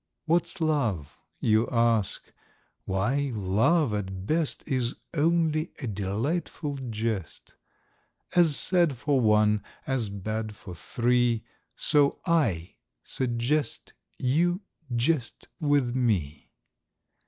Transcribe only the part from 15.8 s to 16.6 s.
me.